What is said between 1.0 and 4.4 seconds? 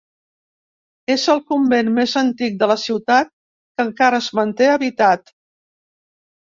És el convent més antic de la ciutat que encara es